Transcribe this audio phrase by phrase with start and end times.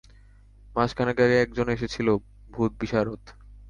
[0.75, 2.07] মাসখানেক আগে একজন এসেছিল
[2.51, 3.23] ভূতবিশারদ।